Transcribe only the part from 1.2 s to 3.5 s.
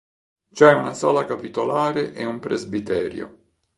capitolare e un presbiterio.